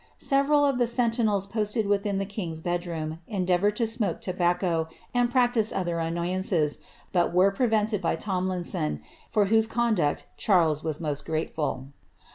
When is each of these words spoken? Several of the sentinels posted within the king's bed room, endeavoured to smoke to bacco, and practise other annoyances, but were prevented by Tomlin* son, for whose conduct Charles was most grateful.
Several 0.17 0.65
of 0.65 0.79
the 0.79 0.87
sentinels 0.87 1.45
posted 1.45 1.85
within 1.85 2.17
the 2.17 2.25
king's 2.25 2.59
bed 2.59 2.87
room, 2.87 3.19
endeavoured 3.27 3.75
to 3.75 3.85
smoke 3.85 4.19
to 4.21 4.33
bacco, 4.33 4.87
and 5.13 5.29
practise 5.29 5.71
other 5.71 5.99
annoyances, 5.99 6.79
but 7.11 7.31
were 7.31 7.51
prevented 7.51 8.01
by 8.01 8.15
Tomlin* 8.15 8.63
son, 8.63 9.03
for 9.29 9.45
whose 9.45 9.67
conduct 9.67 10.25
Charles 10.37 10.83
was 10.83 10.99
most 10.99 11.23
grateful. 11.23 11.89